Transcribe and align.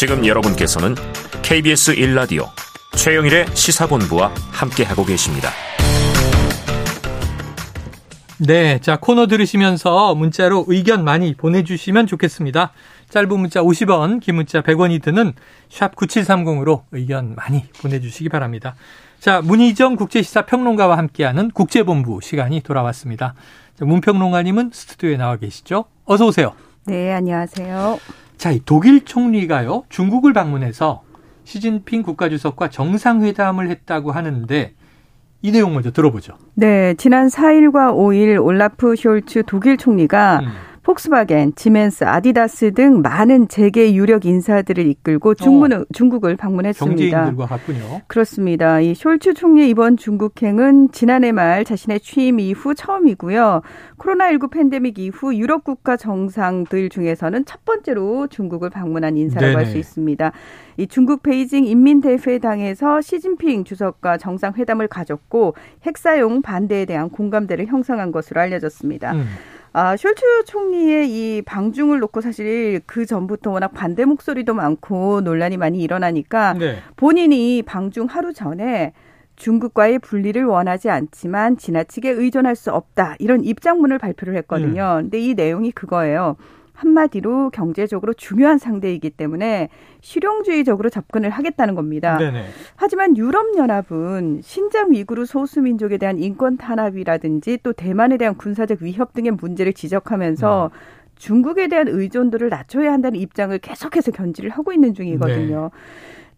지금 0.00 0.26
여러분께서는 0.26 0.94
KBS 1.42 1.94
1라디오 1.96 2.46
최영일의 2.96 3.54
시사본부와 3.54 4.32
함께하고 4.50 5.04
계십니다. 5.04 5.50
네, 8.38 8.78
자 8.78 8.96
코너 8.98 9.26
들으시면서 9.26 10.14
문자로 10.14 10.64
의견 10.68 11.04
많이 11.04 11.34
보내주시면 11.34 12.06
좋겠습니다. 12.06 12.72
짧은 13.10 13.28
문자 13.28 13.60
50원, 13.60 14.20
긴 14.22 14.36
문자 14.36 14.62
100원이 14.62 15.02
드는 15.02 15.34
샵 15.68 15.94
9730으로 15.96 16.84
의견 16.92 17.34
많이 17.34 17.64
보내주시기 17.82 18.30
바랍니다. 18.30 18.76
자, 19.18 19.42
문희정 19.42 19.96
국제시사 19.96 20.46
평론가와 20.46 20.96
함께하는 20.96 21.50
국제본부 21.50 22.20
시간이 22.22 22.62
돌아왔습니다. 22.62 23.34
자, 23.78 23.84
문평론가님은 23.84 24.70
스튜디오에 24.72 25.18
나와 25.18 25.36
계시죠? 25.36 25.84
어서 26.06 26.24
오세요. 26.24 26.54
네, 26.86 27.12
안녕하세요. 27.12 27.98
자, 28.40 28.52
이 28.52 28.60
독일 28.64 29.04
총리가요, 29.04 29.82
중국을 29.90 30.32
방문해서 30.32 31.02
시진핑 31.44 32.02
국가주석과 32.02 32.70
정상회담을 32.70 33.68
했다고 33.68 34.12
하는데 34.12 34.72
이 35.42 35.52
내용 35.52 35.74
먼저 35.74 35.90
들어보죠. 35.92 36.38
네, 36.54 36.94
지난 36.94 37.28
4일과 37.28 37.92
5일 37.94 38.42
올라프 38.42 38.94
숄츠 38.94 39.44
독일 39.46 39.76
총리가 39.76 40.40
음. 40.40 40.48
폭스바겐, 40.82 41.54
지멘스, 41.56 42.04
아디다스 42.04 42.72
등 42.72 43.02
많은 43.02 43.48
재계 43.48 43.92
유력 43.94 44.24
인사들을 44.24 44.86
이끌고 44.86 45.34
중문, 45.34 45.72
어. 45.72 45.84
중국을 45.92 46.36
방문했습니다. 46.36 46.96
경제인들과 46.96 47.46
같군요. 47.46 48.00
그렇습니다. 48.06 48.80
이 48.80 48.94
숄츠 48.94 49.36
총리의 49.36 49.68
이번 49.68 49.98
중국행은 49.98 50.90
지난해 50.92 51.32
말 51.32 51.64
자신의 51.64 52.00
취임 52.00 52.40
이후 52.40 52.74
처음이고요. 52.74 53.60
코로나19 53.98 54.50
팬데믹 54.50 54.98
이후 54.98 55.34
유럽 55.34 55.64
국가 55.64 55.98
정상들 55.98 56.88
중에서는 56.88 57.44
첫 57.44 57.64
번째로 57.64 58.26
중국을 58.28 58.70
방문한 58.70 59.16
인사라고 59.16 59.58
할 59.58 59.66
수 59.70 59.76
있습니다. 59.76 60.32
이 60.78 60.86
중국 60.86 61.22
베이징 61.22 61.64
인민대회당에서 61.64 63.02
시진핑 63.02 63.64
주석과 63.64 64.16
정상회담을 64.16 64.88
가졌고 64.88 65.54
핵사용 65.84 66.42
반대에 66.42 66.86
대한 66.86 67.10
공감대를 67.10 67.66
형성한 67.66 68.10
것으로 68.10 68.40
알려졌습니다. 68.40 69.12
음. 69.12 69.26
아, 69.72 69.94
숄츠 69.94 70.46
총리의 70.46 71.08
이 71.08 71.42
방중을 71.42 72.00
놓고 72.00 72.20
사실 72.20 72.80
그 72.86 73.06
전부터 73.06 73.52
워낙 73.52 73.68
반대 73.68 74.04
목소리도 74.04 74.52
많고 74.54 75.20
논란이 75.20 75.56
많이 75.56 75.80
일어나니까 75.80 76.54
네. 76.54 76.78
본인이 76.96 77.62
방중 77.62 78.06
하루 78.06 78.32
전에 78.32 78.92
중국과의 79.36 80.00
분리를 80.00 80.44
원하지 80.44 80.90
않지만 80.90 81.56
지나치게 81.56 82.10
의존할 82.10 82.56
수 82.56 82.72
없다. 82.72 83.16
이런 83.20 83.42
입장문을 83.42 83.98
발표를 83.98 84.36
했거든요. 84.38 84.96
음. 84.98 85.02
근데 85.04 85.18
이 85.18 85.34
내용이 85.34 85.72
그거예요. 85.72 86.36
한마디로 86.80 87.50
경제적으로 87.50 88.14
중요한 88.14 88.56
상대이기 88.56 89.10
때문에 89.10 89.68
실용주의적으로 90.00 90.88
접근을 90.88 91.28
하겠다는 91.28 91.74
겁니다. 91.74 92.16
네네. 92.16 92.46
하지만 92.76 93.16
유럽연합은 93.16 94.40
신장 94.42 94.92
위구르 94.92 95.26
소수민족에 95.26 95.98
대한 95.98 96.18
인권 96.18 96.56
탄압이라든지 96.56 97.58
또 97.62 97.74
대만에 97.74 98.16
대한 98.16 98.34
군사적 98.34 98.78
위협 98.80 99.12
등의 99.12 99.32
문제를 99.32 99.74
지적하면서 99.74 100.70
음. 100.72 100.78
중국에 101.16 101.68
대한 101.68 101.86
의존도를 101.86 102.48
낮춰야 102.48 102.92
한다는 102.92 103.20
입장을 103.20 103.56
계속해서 103.58 104.10
견지를 104.12 104.48
하고 104.48 104.72
있는 104.72 104.94
중이거든요. 104.94 105.70
네. 105.72 105.80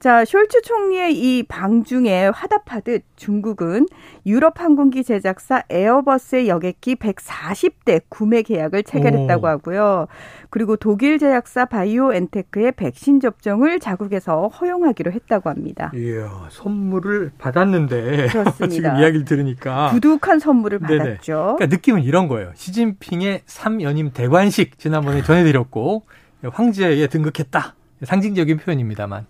자, 0.02 0.24
숄츠 0.24 0.64
총리의 0.64 1.14
이 1.14 1.44
방중에 1.44 2.26
화답하듯 2.34 3.04
중국은 3.14 3.86
유럽 4.26 4.60
항공기 4.60 5.04
제작사 5.04 5.62
에어버스의 5.70 6.48
여객기 6.48 6.96
140대 6.96 8.02
구매 8.08 8.42
계약을 8.42 8.82
체결했다고 8.82 9.46
하고요. 9.46 10.08
그리고 10.50 10.74
독일 10.74 11.20
제약사 11.20 11.66
바이오엔테크의 11.66 12.72
백신 12.72 13.20
접종을 13.20 13.78
자국에서 13.78 14.48
허용하기로 14.48 15.12
했다고 15.12 15.48
합니다. 15.48 15.92
이야, 15.94 16.48
선물을 16.50 17.30
받았는데. 17.38 18.26
지금 18.70 18.96
이야기를 18.96 19.24
들으니까 19.24 19.92
두둑한 19.92 20.40
선물을 20.40 20.80
네네. 20.80 20.98
받았죠. 20.98 21.54
그러니까 21.58 21.66
느낌은 21.66 22.02
이런 22.02 22.26
거예요. 22.26 22.50
시진핑의 22.56 23.42
3연임 23.46 24.12
대관식 24.12 24.80
지난번에 24.80 25.22
전해드렸고 25.22 26.02
황제에 26.42 27.06
등극했다. 27.06 27.76
상징적인 28.02 28.56
표현입니다만 28.56 29.26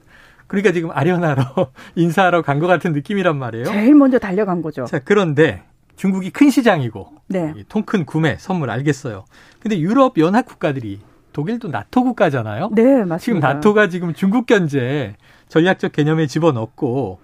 그러니까 0.52 0.72
지금 0.72 0.90
아련하러 0.92 1.44
인사하러 1.96 2.42
간 2.42 2.60
것 2.60 2.66
같은 2.66 2.92
느낌이란 2.92 3.38
말이에요. 3.38 3.64
제일 3.64 3.94
먼저 3.94 4.18
달려간 4.18 4.62
거죠. 4.62 4.84
자, 4.84 5.00
그런데 5.00 5.62
중국이 5.96 6.30
큰 6.30 6.50
시장이고 6.50 7.08
네. 7.28 7.54
통큰 7.68 8.04
구매 8.06 8.36
선물 8.38 8.70
알겠어요. 8.70 9.24
근데 9.60 9.78
유럽 9.78 10.18
연합 10.18 10.46
국가들이 10.46 11.00
독일도 11.32 11.68
나토 11.68 12.04
국가잖아요. 12.04 12.70
네, 12.72 13.04
맞습니다. 13.04 13.18
지금 13.18 13.40
나토가 13.40 13.88
지금 13.88 14.12
중국 14.14 14.46
견제 14.46 15.16
전략적 15.48 15.92
개념에 15.92 16.26
집어넣고 16.26 17.18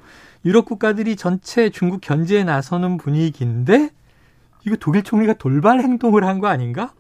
유럽 0.45 0.65
국가들이 0.65 1.17
전체 1.17 1.69
중국 1.71 2.01
견제에 2.01 2.45
나서는 2.45 2.97
분위기인데 2.97 3.91
이거 4.67 4.77
독일 4.77 5.03
총리가 5.03 5.35
돌발 5.35 5.81
행동을 5.81 6.25
한 6.25 6.41
거 6.41 6.47
아닌가? 6.49 6.93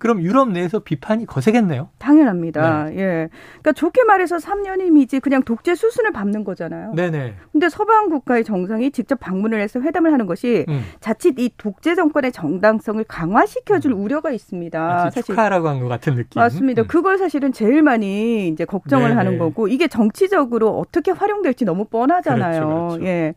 그럼 0.00 0.22
유럽 0.22 0.50
내에서 0.50 0.78
비판이 0.80 1.26
거세겠네요. 1.26 1.90
당연합니다. 1.98 2.86
네. 2.86 2.96
예. 2.96 3.28
그러니까 3.60 3.72
좋게 3.72 4.02
말해서 4.04 4.38
3년임이지 4.38 5.20
그냥 5.20 5.42
독재 5.42 5.74
수순을 5.74 6.10
밟는 6.12 6.42
거잖아요. 6.42 6.94
네네. 6.94 7.34
근데 7.52 7.68
서방 7.68 8.08
국가의 8.08 8.42
정상이 8.44 8.90
직접 8.90 9.20
방문을 9.20 9.60
해서 9.60 9.78
회담을 9.80 10.12
하는 10.12 10.24
것이 10.26 10.64
음. 10.68 10.82
자칫 11.00 11.38
이 11.38 11.50
독재 11.56 11.94
정권의 11.94 12.32
정당성을 12.32 13.04
강화시켜줄 13.04 13.92
음. 13.92 14.00
우려가 14.02 14.30
있습니다. 14.32 15.10
사실 15.10 15.22
축하라고 15.22 15.68
한 15.68 15.80
것 15.80 15.88
같은 15.88 16.14
느낌. 16.16 16.40
맞습니다. 16.40 16.82
음. 16.82 16.86
그걸 16.88 17.18
사실은 17.18 17.52
제일 17.52 17.82
많이 17.82 18.48
이제 18.48 18.64
걱정을 18.64 19.10
네네. 19.10 19.14
하는 19.16 19.38
거고 19.38 19.68
이게 19.68 19.86
정치적으로 19.86 20.78
어떻게 20.78 21.10
활용될지 21.10 21.66
너무 21.66 21.84
뻔하잖아요. 21.84 22.66
그렇죠, 22.66 22.86
그렇죠. 22.88 23.04
예. 23.06 23.34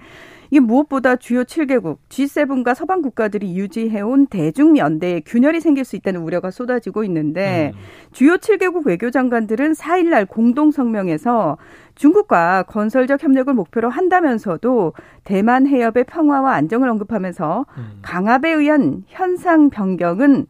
이게 0.53 0.59
무엇보다 0.59 1.15
주요 1.15 1.45
7개국 1.45 1.97
G7과 2.09 2.75
서방 2.75 3.01
국가들이 3.01 3.57
유지해온 3.57 4.27
대중 4.27 4.77
연대에 4.77 5.21
균열이 5.21 5.59
생길 5.59 5.83
수 5.83 5.95
있다는 5.95 6.21
우려가 6.21 6.51
쏟아지고 6.51 7.03
있는데 7.05 7.71
음. 7.73 7.79
주요 8.11 8.37
7개국 8.37 8.85
외교장관들은 8.85 9.71
4일날 9.71 10.27
공동 10.27 10.69
성명에서 10.69 11.57
중국과 11.95 12.65
건설적 12.67 13.23
협력을 13.23 13.51
목표로 13.51 13.89
한다면서도 13.89 14.93
대만 15.23 15.65
해협의 15.65 16.03
평화와 16.03 16.53
안정을 16.53 16.87
언급하면서 16.87 17.65
음. 17.75 17.99
강압에 18.03 18.51
의한 18.51 19.05
현상 19.07 19.71
변경은 19.71 20.45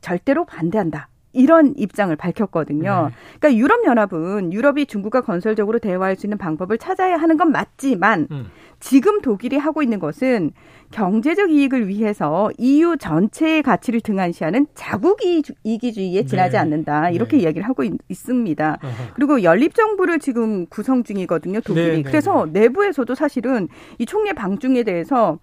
절대로 0.00 0.46
반대한다. 0.46 1.09
이런 1.32 1.74
입장을 1.76 2.14
밝혔거든요. 2.14 3.10
네. 3.10 3.14
그러니까 3.38 3.58
유럽 3.58 3.84
연합은 3.84 4.52
유럽이 4.52 4.86
중국과 4.86 5.20
건설적으로 5.20 5.78
대화할 5.78 6.16
수 6.16 6.26
있는 6.26 6.38
방법을 6.38 6.78
찾아야 6.78 7.16
하는 7.16 7.36
건 7.36 7.52
맞지만 7.52 8.28
음. 8.30 8.46
지금 8.80 9.20
독일이 9.20 9.56
하고 9.56 9.82
있는 9.82 9.98
것은 9.98 10.52
경제적 10.90 11.50
이익을 11.50 11.86
위해서 11.86 12.50
EU 12.58 12.96
전체의 12.96 13.62
가치를 13.62 14.00
등한시하는 14.00 14.66
자국 14.74 15.20
이기주의에 15.22 16.24
지나지 16.24 16.52
네. 16.52 16.58
않는다. 16.58 17.10
이렇게 17.10 17.36
네. 17.36 17.44
이야기를 17.44 17.68
하고 17.68 17.84
있, 17.84 17.92
습니다 18.12 18.78
그리고 19.14 19.42
연립 19.42 19.74
정부를 19.74 20.18
지금 20.18 20.66
구성 20.66 21.04
중이거든요, 21.04 21.60
독일이. 21.60 21.88
네, 21.88 21.96
네 21.96 22.02
그래서 22.02 22.46
네. 22.50 22.60
내부에서도 22.60 23.14
사실은 23.14 23.68
이 23.98 24.06
총리 24.06 24.32
방중에 24.32 24.82
대해서 24.82 25.38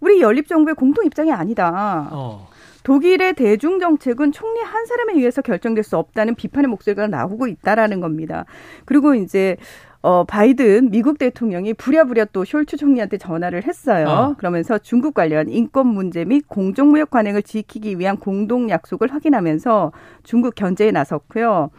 우리 0.00 0.20
연립 0.20 0.48
정부의 0.48 0.74
공통 0.74 1.04
입장이 1.04 1.32
아니다. 1.32 2.08
어. 2.12 2.48
독일의 2.86 3.32
대중 3.32 3.80
정책은 3.80 4.30
총리 4.30 4.60
한 4.60 4.86
사람에 4.86 5.14
의해서 5.14 5.42
결정될 5.42 5.82
수 5.82 5.96
없다는 5.96 6.36
비판의 6.36 6.68
목소리가 6.68 7.08
나오고 7.08 7.48
있다라는 7.48 8.00
겁니다. 8.00 8.44
그리고 8.84 9.16
이제 9.16 9.56
어, 10.02 10.22
바이든 10.22 10.92
미국 10.92 11.18
대통령이 11.18 11.74
부랴부랴 11.74 12.26
또 12.26 12.44
숄츠 12.44 12.78
총리한테 12.78 13.18
전화를 13.18 13.64
했어요. 13.66 14.06
어. 14.06 14.34
그러면서 14.38 14.78
중국 14.78 15.14
관련 15.14 15.48
인권 15.48 15.88
문제 15.88 16.24
및 16.24 16.44
공정무역 16.46 17.10
관행을 17.10 17.42
지키기 17.42 17.98
위한 17.98 18.18
공동 18.18 18.70
약속을 18.70 19.12
확인하면서 19.12 19.90
중국 20.22 20.54
견제에 20.54 20.92
나섰고요. 20.92 21.70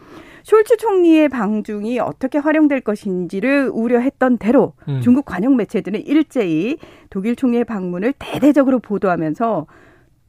숄츠 0.42 0.78
총리의 0.78 1.30
방중이 1.30 2.00
어떻게 2.00 2.36
활용될 2.36 2.82
것인지를 2.82 3.70
우려했던 3.72 4.36
대로 4.36 4.74
음. 4.88 5.00
중국 5.00 5.24
관영 5.24 5.56
매체들은 5.56 6.04
일제히 6.04 6.76
독일 7.08 7.34
총리의 7.34 7.64
방문을 7.64 8.12
대대적으로 8.18 8.78
보도하면서 8.80 9.66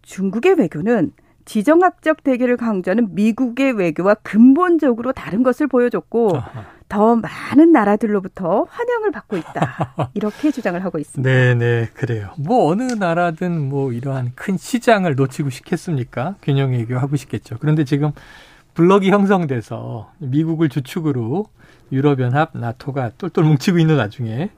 중국의 0.10 0.56
외교는 0.56 1.12
지정학적 1.46 2.24
대결을 2.24 2.58
강조하는 2.58 3.14
미국의 3.14 3.74
외교와 3.74 4.16
근본적으로 4.16 5.14
다른 5.14 5.44
것을 5.44 5.68
보여줬고. 5.68 6.42
더 6.90 7.16
많은 7.16 7.72
나라들로부터 7.72 8.66
환영을 8.68 9.12
받고 9.12 9.38
있다. 9.38 10.10
이렇게 10.16 10.50
주장을 10.50 10.84
하고 10.84 10.98
있습니다. 10.98 11.30
네, 11.30 11.54
네, 11.54 11.88
그래요. 11.94 12.32
뭐 12.40 12.68
어느 12.72 12.82
나라든 12.82 13.70
뭐 13.70 13.94
이러한 13.94 14.32
큰 14.34 14.58
시장을 14.58 15.14
놓치고 15.14 15.52
싶겠습니까? 15.52 16.38
균형 16.42 16.72
외교하고 16.72 17.16
싶겠죠. 17.16 17.58
그런데 17.60 17.84
지금 17.84 18.12
블럭이 18.74 19.12
형성돼서 19.12 20.12
미국을 20.18 20.70
주축으로 20.70 21.46
유럽연합, 21.92 22.58
나토가 22.58 23.12
똘똘 23.20 23.44
뭉치고 23.44 23.78
있는 23.78 23.98
와중에 23.98 24.50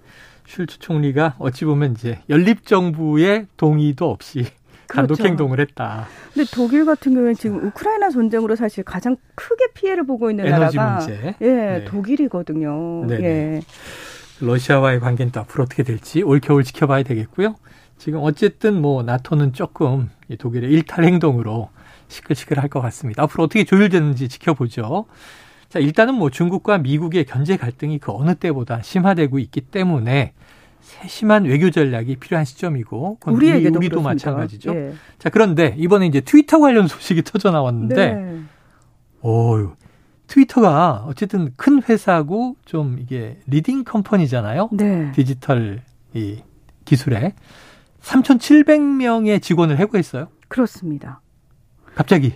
슐츠 0.45 0.80
총리가 0.80 1.36
어찌 1.38 1.65
보면 1.65 1.92
이제 1.92 2.21
연립 2.30 2.65
정부의 2.65 3.48
동의도 3.57 4.09
없이 4.09 4.45
단독 4.94 5.16
그렇죠. 5.16 5.30
행동을 5.30 5.60
했다. 5.60 6.08
근데 6.34 6.50
독일 6.54 6.86
같은 6.86 7.14
경우에는 7.14 7.36
지금 7.36 7.68
우크라이나 7.68 8.10
전쟁으로 8.10 8.56
사실 8.56 8.84
가장 8.84 9.18
크게 9.36 9.68
피해를 9.74 10.06
보고 10.06 10.30
있는 10.30 10.46
나라가 10.46 10.98
문제. 10.98 11.36
예, 11.42 11.48
네. 11.48 11.86
독일이거든요. 11.86 13.06
네네. 13.08 13.24
예. 13.24 13.62
러시아와의 14.42 15.00
관계는 15.00 15.32
또 15.32 15.40
앞으로 15.42 15.64
어떻게 15.64 15.84
될지 15.84 16.24
올 16.24 16.40
겨울 16.40 16.64
지켜봐야 16.64 17.04
되겠고요. 17.04 17.56
지금 17.98 18.20
어쨌든 18.24 18.82
뭐 18.82 19.04
나토는 19.04 19.54
조금 19.54 20.10
독일의 20.40 20.72
일탈 20.72 21.06
행동으로 21.06 21.70
시끌시끌할 22.08 22.68
것 22.68 22.82
같습니다. 22.82 23.24
앞으로 23.24 23.44
어떻게 23.44 23.64
조율되는지 23.64 24.28
지켜보죠. 24.28 25.06
자, 25.70 25.80
일단은 25.80 26.16
뭐 26.16 26.30
중국과 26.30 26.80
미국의 26.80 27.26
견제 27.26 27.56
갈등이 27.56 28.00
그 28.00 28.12
어느 28.12 28.36
때보다 28.36 28.82
심화되고 28.82 29.40
있기 29.40 29.62
때문에 29.62 30.34
세심한 30.81 31.45
외교 31.45 31.69
전략이 31.69 32.18
필요한 32.18 32.45
시점이고 32.45 33.19
우리에게도 33.25 33.78
우리, 33.78 33.89
도 33.89 34.01
마찬가지죠. 34.01 34.75
예. 34.75 34.94
자, 35.19 35.30
그런데 35.30 35.75
이번에 35.78 36.07
이제 36.07 36.22
트위터 36.22 36.60
관련 36.60 36.88
소식이 36.88 37.24
터져 37.24 37.51
나왔는데 37.51 38.13
네. 38.13 38.42
오, 39.22 39.72
트위터가 40.28 41.06
어쨌든 41.07 41.54
큰 41.56 41.83
회사고 41.83 42.56
좀 42.66 42.98
이게 43.00 43.39
leading 43.48 43.84
company잖아요. 43.84 44.69
네. 44.74 45.12
디지털 45.13 45.81
이 46.13 46.42
기술에 46.86 47.34
3,700명의 48.01 49.42
직원을 49.42 49.77
해고했어요. 49.77 50.27
그렇습니다. 50.48 51.22
갑자기 51.95 52.34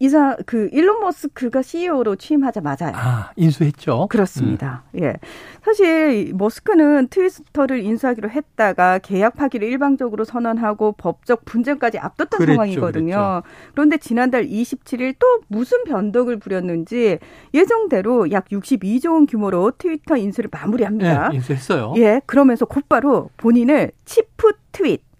이사 0.00 0.36
그 0.44 0.68
일론 0.72 1.00
머스크가 1.00 1.62
CEO로 1.62 2.16
취임하자마자 2.16 2.92
아 2.94 3.32
인수했죠. 3.36 4.08
그렇습니다. 4.10 4.82
음. 4.94 5.02
예, 5.02 5.14
사실 5.62 6.32
머스크는 6.34 7.08
트위터를 7.08 7.80
인수하기로 7.80 8.28
했다가 8.30 8.98
계약 8.98 9.36
파기를 9.36 9.68
일방적으로 9.68 10.24
선언하고 10.24 10.92
법적 10.92 11.44
분쟁까지 11.44 11.98
앞뒀던 11.98 12.38
그랬죠, 12.38 12.52
상황이거든요. 12.54 13.14
그랬죠. 13.14 13.42
그런데 13.72 13.96
지난달 13.98 14.46
27일 14.46 15.14
또 15.18 15.40
무슨 15.48 15.84
변덕을 15.84 16.38
부렸는지 16.38 17.18
예정대로 17.54 18.30
약 18.32 18.48
62조 18.48 19.12
원 19.12 19.26
규모로 19.26 19.72
트위터 19.78 20.16
인수를 20.16 20.50
마무리합니다. 20.52 21.28
네, 21.28 21.36
인수했어요. 21.36 21.94
예, 21.98 22.20
그러면서 22.26 22.66
곧바로 22.66 23.30
본인을 23.36 23.92
치프 24.04 24.52
트윗 24.72 25.13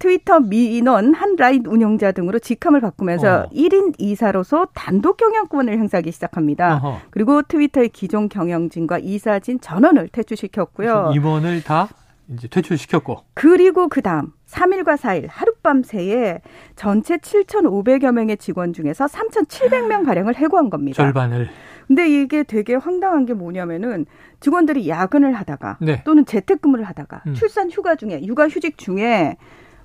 트위터 0.00 0.40
민원 0.40 1.14
한 1.14 1.36
라인 1.36 1.66
운영자 1.66 2.12
등으로 2.12 2.38
직함을 2.38 2.80
바꾸면서 2.80 3.42
어. 3.42 3.48
1인 3.54 3.94
이사로서 3.98 4.66
단독 4.74 5.18
경영권을 5.18 5.74
행사하기 5.74 6.10
시작합니다. 6.10 6.76
어허. 6.76 7.00
그리고 7.10 7.42
트위터의 7.42 7.90
기존 7.90 8.30
경영진과 8.30 8.98
이사진 8.98 9.60
전원을 9.60 10.08
퇴출시켰고요. 10.08 11.12
임원을 11.14 11.62
다 11.62 11.88
이제 12.28 12.48
퇴출시켰고. 12.48 13.24
그리고 13.34 13.88
그 13.88 14.00
다음 14.00 14.32
3일과 14.48 14.96
4일 14.96 15.26
하룻밤 15.28 15.82
새에 15.82 16.40
전체 16.76 17.18
7,500여 17.18 18.12
명의 18.12 18.38
직원 18.38 18.72
중에서 18.72 19.04
3,700명 19.04 20.06
가량을 20.06 20.34
해고한 20.34 20.70
겁니다. 20.70 20.96
절반을. 20.96 21.50
근데 21.86 22.08
이게 22.08 22.42
되게 22.42 22.74
황당한 22.74 23.26
게 23.26 23.34
뭐냐면은 23.34 24.06
직원들이 24.38 24.88
야근을 24.88 25.34
하다가 25.34 25.76
네. 25.82 26.02
또는 26.04 26.24
재택근무를 26.24 26.84
하다가 26.84 27.24
음. 27.26 27.34
출산 27.34 27.70
휴가 27.70 27.96
중에 27.96 28.22
육아 28.22 28.48
휴직 28.48 28.78
중에 28.78 29.36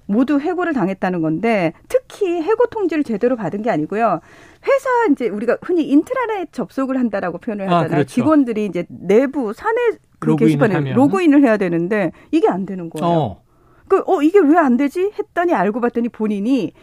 모두 0.08 0.40
해고를 0.40 0.74
당했다는 0.74 1.22
건데 1.22 1.74
특히 1.88 2.42
해고 2.42 2.68
통지를 2.68 3.04
제대로 3.04 3.36
받은 3.36 3.62
게 3.62 3.70
아니고요. 3.70 4.20
회사 4.68 4.90
이제 5.12 5.28
우리가 5.30 5.58
흔히 5.62 5.84
인트라넷 5.90 6.52
접속을 6.54 6.98
한다라고 7.00 7.38
표현을 7.40 7.66
아, 7.66 7.78
하잖아요. 7.78 7.86
아, 7.86 7.90
그렇죠. 7.90 8.08
직원들이 8.14 8.66
이제 8.66 8.86
내부 8.90 9.54
사내 9.54 9.80
그 10.20 10.36
게시판에 10.36 10.76
하면. 10.76 10.94
로그인을 10.96 11.44
해야 11.44 11.58
되는데 11.58 12.12
이게 12.32 12.48
안 12.48 12.66
되는 12.66 12.90
거예요. 12.90 13.16
어. 13.16 13.42
그, 13.88 14.04
어, 14.08 14.22
이게 14.24 14.40
왜 14.40 14.58
안 14.58 14.78
되지? 14.78 15.12
했더니 15.20 15.54
알고 15.54 15.80
봤더니 15.82 16.10
본인이 16.10 16.74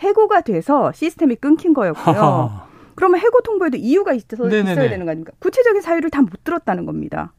해고가 0.00 0.42
돼서 0.42 0.92
시스템이 0.92 1.36
끊긴 1.36 1.72
거였고요. 1.74 2.68
그러면 2.96 3.20
해고 3.20 3.40
통보에도 3.40 3.78
이유가 3.78 4.12
있어서 4.12 4.44
네네네. 4.44 4.72
있어야 4.72 4.88
되는 4.90 5.06
거 5.06 5.10
아닙니까? 5.12 5.32
구체적인 5.38 5.80
사유를 5.80 6.10
다 6.10 6.20
못 6.22 6.44
들었다는 6.44 6.84
겁니다. 6.84 7.32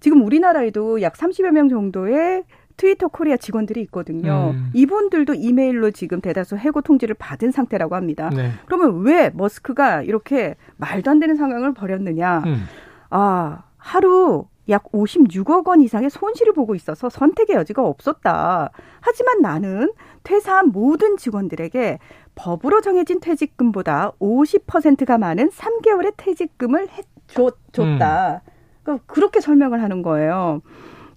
지금 0.00 0.22
우리나라에도 0.24 1.02
약 1.02 1.14
30여 1.14 1.50
명 1.50 1.68
정도의 1.68 2.44
트위터 2.78 3.08
코리아 3.08 3.36
직원들이 3.36 3.82
있거든요. 3.82 4.52
음. 4.54 4.70
이분들도 4.72 5.34
이메일로 5.34 5.90
지금 5.90 6.20
대다수 6.20 6.56
해고 6.56 6.80
통지를 6.80 7.16
받은 7.18 7.50
상태라고 7.50 7.96
합니다. 7.96 8.30
네. 8.30 8.52
그러면 8.66 9.02
왜 9.02 9.30
머스크가 9.34 10.02
이렇게 10.02 10.54
말도 10.76 11.10
안 11.10 11.18
되는 11.18 11.36
상황을 11.36 11.74
벌였느냐? 11.74 12.38
음. 12.46 12.64
아, 13.10 13.64
하루 13.76 14.46
약 14.68 14.84
56억 14.92 15.66
원 15.66 15.80
이상의 15.80 16.08
손실을 16.08 16.52
보고 16.52 16.74
있어서 16.76 17.08
선택의 17.10 17.56
여지가 17.56 17.84
없었다. 17.84 18.70
하지만 19.00 19.40
나는 19.42 19.92
퇴사한 20.22 20.68
모든 20.68 21.16
직원들에게 21.16 21.98
법으로 22.36 22.80
정해진 22.80 23.18
퇴직금보다 23.18 24.12
50%가 24.20 25.18
많은 25.18 25.50
3개월의 25.50 26.14
퇴직금을 26.16 26.88
해, 26.90 27.02
줬, 27.26 27.56
줬다. 27.72 28.42
음. 28.46 28.50
그러니까 28.84 29.04
그렇게 29.06 29.40
설명을 29.40 29.82
하는 29.82 30.02
거예요. 30.02 30.62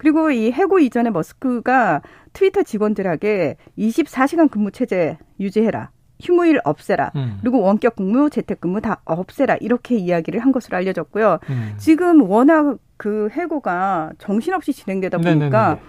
그리고 0.01 0.31
이 0.31 0.51
해고 0.51 0.79
이전에 0.79 1.11
머스크가 1.11 2.01
트위터 2.33 2.63
직원들에게 2.63 3.55
24시간 3.77 4.49
근무 4.49 4.71
체제 4.71 5.19
유지해라. 5.39 5.91
휴무일 6.19 6.59
없애라. 6.63 7.11
음. 7.15 7.37
그리고 7.41 7.61
원격 7.61 7.97
근무, 7.97 8.31
재택 8.31 8.61
근무 8.61 8.81
다 8.81 9.01
없애라. 9.05 9.57
이렇게 9.61 9.95
이야기를 9.97 10.39
한 10.39 10.51
것으로 10.51 10.75
알려졌고요. 10.77 11.37
음. 11.51 11.73
지금 11.77 12.23
워낙 12.27 12.77
그 12.97 13.29
해고가 13.31 14.13
정신없이 14.17 14.73
진행되다 14.73 15.19
보니까 15.19 15.35
네네네. 15.39 15.81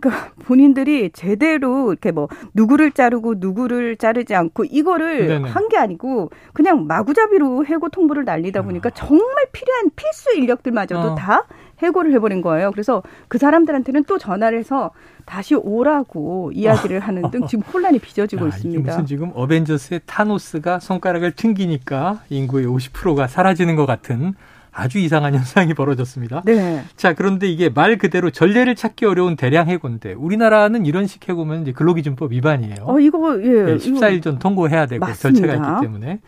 그러니까 0.00 0.32
본인들이 0.44 1.10
제대로 1.12 1.90
이렇게 1.92 2.12
뭐 2.12 2.28
누구를 2.54 2.92
자르고 2.92 3.34
누구를 3.38 3.96
자르지 3.96 4.32
않고 4.34 4.64
이거를 4.64 5.44
한 5.54 5.68
게 5.68 5.76
아니고 5.76 6.30
그냥 6.52 6.86
마구잡이로 6.86 7.66
해고 7.66 7.88
통보를 7.88 8.24
날리다 8.24 8.62
보니까 8.62 8.88
아. 8.88 8.92
정말 8.94 9.28
필요한 9.52 9.90
필수 9.96 10.36
인력들마저도 10.36 11.00
어. 11.00 11.14
다 11.16 11.46
해고를 11.82 12.12
해버린 12.12 12.42
거예요. 12.42 12.70
그래서 12.70 13.02
그 13.28 13.38
사람들한테는 13.38 14.04
또 14.04 14.18
전화를 14.18 14.58
해서 14.58 14.90
다시 15.24 15.54
오라고 15.54 16.50
이야기를 16.54 17.00
하는 17.00 17.30
등 17.30 17.46
지금 17.46 17.62
혼란이 17.64 17.98
빚어지고 17.98 18.44
야, 18.44 18.48
있습니다. 18.48 18.90
무슨 18.90 19.06
지금 19.06 19.30
어벤져스의 19.34 20.00
타노스가 20.06 20.80
손가락을 20.80 21.32
튕기니까 21.32 22.22
인구의 22.30 22.66
50%가 22.66 23.26
사라지는 23.26 23.76
것 23.76 23.86
같은 23.86 24.34
아주 24.72 24.98
이상한 24.98 25.34
현상이 25.36 25.74
벌어졌습니다. 25.74 26.42
네. 26.44 26.84
자, 26.96 27.14
그런데 27.14 27.48
이게 27.48 27.68
말 27.68 27.98
그대로 27.98 28.30
전례를 28.30 28.74
찾기 28.74 29.04
어려운 29.04 29.36
대량 29.36 29.68
해고인데 29.68 30.12
우리나라는 30.14 30.86
이런 30.86 31.06
식 31.06 31.28
해고면 31.28 31.62
이제 31.62 31.72
근로기준법 31.72 32.32
위반이에요. 32.32 32.76
어, 32.82 32.98
이거 33.00 33.36
예. 33.42 33.62
네, 33.64 33.76
14일 33.76 34.22
전 34.22 34.38
통고해야 34.38 34.86
되고 34.86 35.04
맞습니다. 35.04 35.40
절차가 35.46 35.70
있기 35.70 35.86
때문에. 35.86 36.20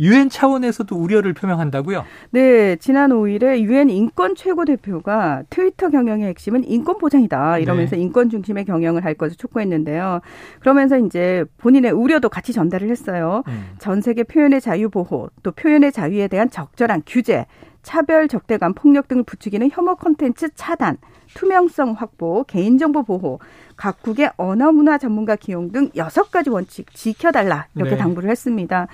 유엔 0.00 0.28
차원에서도 0.28 0.94
우려를 0.94 1.32
표명한다고요? 1.32 2.04
네, 2.30 2.76
지난 2.76 3.10
5일에 3.10 3.60
유엔 3.60 3.90
인권 3.90 4.34
최고 4.34 4.64
대표가 4.64 5.42
트위터 5.50 5.90
경영의 5.90 6.28
핵심은 6.28 6.64
인권 6.64 6.98
보장이다 6.98 7.58
이러면서 7.58 7.96
네. 7.96 8.02
인권 8.02 8.30
중심의 8.30 8.64
경영을 8.64 9.04
할 9.04 9.14
것을 9.14 9.36
촉구했는데요. 9.36 10.20
그러면서 10.60 10.98
이제 10.98 11.44
본인의 11.58 11.92
우려도 11.92 12.28
같이 12.28 12.52
전달을 12.52 12.90
했어요. 12.90 13.42
음. 13.48 13.70
전 13.78 14.00
세계 14.00 14.22
표현의 14.22 14.60
자유 14.60 14.88
보호, 14.88 15.30
또 15.42 15.50
표현의 15.52 15.92
자유에 15.92 16.28
대한 16.28 16.48
적절한 16.50 17.02
규제, 17.06 17.46
차별, 17.82 18.28
적대감, 18.28 18.74
폭력 18.74 19.08
등을 19.08 19.22
부추기는 19.22 19.68
혐오 19.72 19.96
콘텐츠 19.96 20.48
차단, 20.54 20.98
투명성 21.34 21.92
확보, 21.92 22.44
개인정보 22.44 23.04
보호, 23.04 23.38
각국의 23.76 24.32
언어 24.36 24.72
문화 24.72 24.98
전문가 24.98 25.36
기용 25.36 25.70
등 25.70 25.90
여섯 25.96 26.30
가지 26.30 26.50
원칙 26.50 26.92
지켜달라 26.92 27.66
이렇게 27.74 27.92
네. 27.92 27.96
당부를 27.96 28.30
했습니다. 28.30 28.88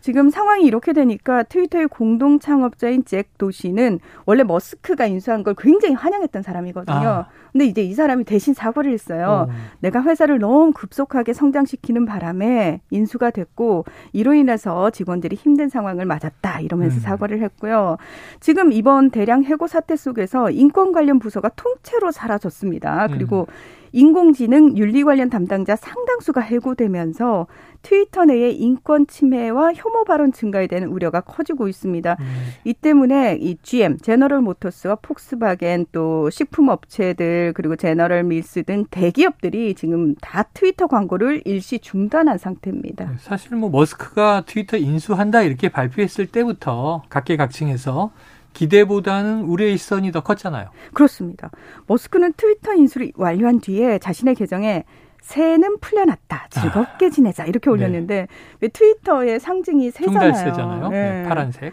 지금 0.00 0.30
상황이 0.30 0.64
이렇게 0.64 0.92
되니까 0.92 1.42
트위터의 1.42 1.88
공동 1.88 2.38
창업자인 2.38 3.04
잭 3.04 3.36
도시는 3.38 4.00
원래 4.26 4.44
머스크가 4.44 5.06
인수한 5.06 5.42
걸 5.42 5.54
굉장히 5.56 5.94
환영했던 5.94 6.42
사람이거든요. 6.42 6.96
아. 6.96 7.28
근데 7.52 7.66
이제 7.66 7.82
이 7.82 7.94
사람이 7.94 8.24
대신 8.24 8.54
사과를 8.54 8.92
했어요. 8.92 9.48
어. 9.48 9.52
내가 9.80 10.02
회사를 10.02 10.38
너무 10.38 10.72
급속하게 10.72 11.32
성장시키는 11.32 12.06
바람에 12.06 12.80
인수가 12.90 13.30
됐고 13.30 13.84
이로 14.12 14.34
인해서 14.34 14.90
직원들이 14.90 15.36
힘든 15.36 15.68
상황을 15.68 16.04
맞았다 16.04 16.60
이러면서 16.60 16.96
음. 16.96 17.00
사과를 17.00 17.42
했고요. 17.42 17.96
지금 18.40 18.72
이번 18.72 19.10
대량 19.10 19.44
해고 19.44 19.66
사태 19.66 19.96
속에서 19.96 20.50
인권 20.50 20.92
관련 20.92 21.18
부서가 21.18 21.48
통째로 21.50 22.12
사라졌습니다. 22.12 23.08
그리고 23.08 23.46
음. 23.48 23.78
인공지능 23.92 24.76
윤리 24.76 25.04
관련 25.04 25.30
담당자 25.30 25.76
상당수가 25.76 26.40
해고되면서 26.40 27.46
트위터 27.82 28.24
내의 28.24 28.56
인권 28.56 29.06
침해와 29.06 29.72
혐오 29.74 30.04
발언 30.04 30.32
증가에 30.32 30.66
대한 30.66 30.88
우려가 30.88 31.20
커지고 31.20 31.68
있습니다. 31.68 32.16
음. 32.18 32.26
이 32.64 32.74
때문에 32.74 33.38
이 33.40 33.56
GM, 33.62 33.98
제너럴 33.98 34.40
모터스와 34.40 34.96
폭스바겐 34.96 35.86
또 35.92 36.28
식품 36.30 36.68
업체들 36.68 37.52
그리고 37.54 37.76
제너럴 37.76 38.24
밀스 38.24 38.64
등 38.64 38.84
대기업들이 38.90 39.74
지금 39.74 40.14
다 40.16 40.42
트위터 40.54 40.86
광고를 40.86 41.42
일시 41.44 41.78
중단한 41.78 42.38
상태입니다. 42.38 43.04
네, 43.06 43.16
사실 43.18 43.56
뭐 43.56 43.70
머스크가 43.70 44.42
트위터 44.46 44.76
인수한다 44.76 45.42
이렇게 45.42 45.68
발표했을 45.68 46.26
때부터 46.26 47.02
각계각층에서 47.08 48.10
기대보다는 48.52 49.42
우려의 49.42 49.78
시선이 49.78 50.12
더 50.12 50.20
컸잖아요. 50.20 50.70
그렇습니다. 50.92 51.50
머스크는 51.86 52.32
트위터 52.36 52.74
인수를 52.74 53.12
완료한 53.16 53.60
뒤에 53.60 53.98
자신의 53.98 54.34
계정에 54.34 54.84
새는 55.20 55.78
풀려났다. 55.80 56.48
즐겁게 56.50 57.06
아. 57.06 57.10
지내자. 57.10 57.44
이렇게 57.44 57.70
올렸는데 57.70 58.28
네. 58.60 58.68
트위터의 58.68 59.40
상징이 59.40 59.90
새잖아요. 59.90 60.32
종달새잖아요. 60.32 60.88
네. 60.88 61.22
네, 61.22 61.28
파란색. 61.28 61.72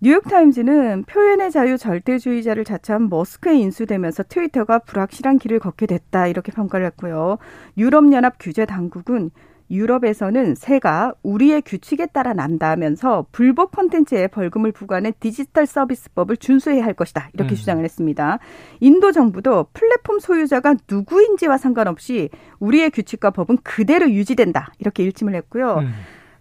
뉴욕타임즈는 0.00 1.04
표현의 1.04 1.50
자유 1.50 1.78
절대주의자를 1.78 2.64
자처한 2.64 3.08
머스크에 3.08 3.56
인수되면서 3.58 4.24
트위터가 4.24 4.80
불확실한 4.80 5.38
길을 5.38 5.60
걷게 5.60 5.86
됐다 5.86 6.26
이렇게 6.26 6.52
평가를 6.52 6.84
했고요. 6.86 7.38
유럽연합 7.78 8.34
규제 8.38 8.66
당국은 8.66 9.30
유럽에서는 9.70 10.54
새가 10.54 11.14
우리의 11.22 11.62
규칙에 11.62 12.06
따라 12.06 12.32
난다면서 12.32 13.26
불법 13.32 13.72
콘텐츠에 13.72 14.28
벌금을 14.28 14.72
부과하는 14.72 15.12
디지털 15.20 15.66
서비스법을 15.66 16.36
준수해야 16.36 16.84
할 16.84 16.94
것이다. 16.94 17.30
이렇게 17.32 17.54
음. 17.54 17.56
주장을 17.56 17.82
했습니다. 17.82 18.38
인도 18.80 19.12
정부도 19.12 19.66
플랫폼 19.72 20.20
소유자가 20.20 20.74
누구인지와 20.88 21.58
상관없이 21.58 22.28
우리의 22.58 22.90
규칙과 22.90 23.30
법은 23.30 23.58
그대로 23.62 24.10
유지된다. 24.10 24.72
이렇게 24.78 25.02
일침을 25.04 25.34
했고요. 25.34 25.78
음. 25.78 25.92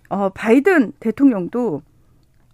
어, 0.09 0.29
바이든 0.29 0.93
대통령도 0.99 1.81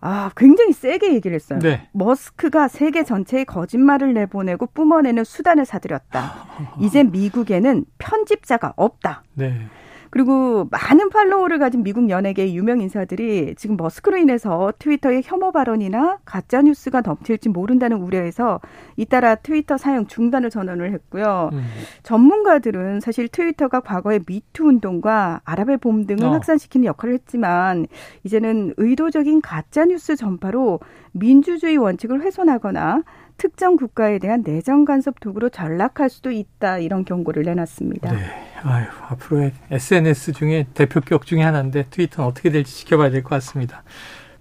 아, 0.01 0.31
굉장히 0.38 0.71
세게 0.71 1.13
얘기를 1.13 1.35
했어요. 1.35 1.59
네. 1.59 1.89
머스크가 1.91 2.69
세계 2.69 3.03
전체에 3.03 3.43
거짓말을 3.43 4.13
내보내고 4.13 4.67
뿜어내는 4.67 5.25
수단을 5.25 5.65
사들였다. 5.65 6.45
이제 6.79 7.03
미국에는 7.03 7.83
편집자가 7.97 8.73
없다. 8.77 9.23
네. 9.33 9.67
그리고 10.09 10.67
많은 10.71 11.09
팔로워를 11.09 11.59
가진 11.59 11.83
미국 11.83 12.09
연예계 12.09 12.53
유명 12.53 12.81
인사들이 12.81 13.55
지금 13.57 13.77
머스크로 13.77 14.17
인해서 14.17 14.73
트위터의 14.79 15.21
혐오 15.23 15.51
발언이나 15.51 16.19
가짜 16.25 16.61
뉴스가 16.61 17.01
덮칠지 17.01 17.49
모른다는 17.49 17.97
우려에서 17.97 18.59
잇따라 18.97 19.35
트위터 19.35 19.77
사용 19.77 20.07
중단을 20.07 20.49
선언을 20.51 20.93
했고요. 20.93 21.49
음. 21.53 21.63
전문가들은 22.03 23.01
사실 23.01 23.27
트위터가 23.27 23.81
과거의 23.81 24.21
미투 24.25 24.65
운동과 24.65 25.41
아랍의 25.43 25.77
봄 25.77 26.05
등을 26.05 26.25
어. 26.25 26.31
확산시키는 26.31 26.85
역할을 26.85 27.13
했지만 27.13 27.85
이제는 28.23 28.73
의도적인 28.77 29.41
가짜 29.41 29.85
뉴스 29.85 30.15
전파로 30.15 30.79
민주주의 31.11 31.77
원칙을 31.77 32.21
훼손하거나 32.21 33.03
특정 33.37 33.77
국가에 33.77 34.19
대한 34.19 34.43
내정 34.43 34.85
간섭 34.85 35.19
도구로 35.19 35.49
전락할 35.49 36.09
수도 36.09 36.29
있다 36.29 36.79
이런 36.79 37.05
경고를 37.05 37.43
내놨습니다. 37.43 38.11
네. 38.11 38.49
아유, 38.63 38.85
앞으로의 39.09 39.53
SNS 39.71 40.33
중에 40.33 40.67
대표격 40.73 41.25
중에 41.25 41.41
하나인데 41.43 41.85
트위터는 41.89 42.29
어떻게 42.29 42.49
될지 42.49 42.75
지켜봐야 42.75 43.09
될 43.09 43.23
것 43.23 43.29
같습니다. 43.29 43.83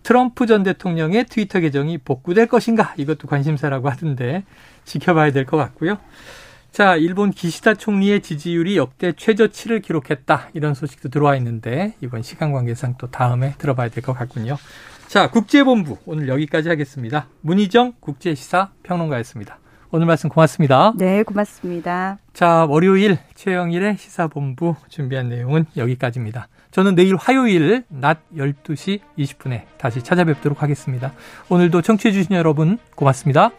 트럼프 0.03 0.47
전 0.47 0.63
대통령의 0.63 1.27
트위터 1.27 1.61
계정이 1.61 1.99
복구될 1.99 2.47
것인가? 2.47 2.95
이것도 2.97 3.29
관심사라고 3.29 3.91
하던데 3.91 4.45
지켜봐야 4.85 5.33
될 5.33 5.45
것 5.45 5.57
같고요. 5.57 5.99
자, 6.73 6.97
일본 6.97 7.31
기시다 7.31 7.75
총리의 7.75 8.23
지지율이 8.23 8.77
역대 8.77 9.13
최저치를 9.13 9.81
기록했다. 9.81 10.51
이런 10.55 10.75
소식도 10.75 11.09
들어와 11.09 11.35
있는데 11.37 11.95
이번 12.01 12.23
시간 12.23 12.53
관계상 12.53 12.95
또 12.99 13.11
다음에 13.11 13.55
들어봐야 13.59 13.89
될 13.89 14.03
것 14.03 14.13
같군요. 14.15 14.57
자, 15.09 15.31
국제본부 15.31 15.99
오늘 16.07 16.29
여기까지 16.29 16.69
하겠습니다. 16.69 17.27
문희정 17.41 17.95
국제시사 18.01 18.71
평론가였습니다. 18.83 19.59
오늘 19.91 20.07
말씀 20.07 20.29
고맙습니다. 20.29 20.93
네, 20.97 21.23
고맙습니다. 21.23 22.19
자, 22.35 22.67
월요일 22.69 23.19
최영일의 23.35 23.97
시사본부 23.97 24.75
준비한 24.89 25.31
내용은 25.31 25.65
여기까지입니다. 25.77 26.49
저는 26.71 26.95
내일 26.95 27.17
화요일 27.17 27.85
낮 27.89 28.19
12시 28.37 29.01
20분에 29.19 29.63
다시 29.79 30.03
찾아뵙도록 30.03 30.63
하겠습니다. 30.63 31.13
오늘도 31.49 31.81
청취해주신 31.81 32.37
여러분 32.37 32.79
고맙습니다. 32.95 33.51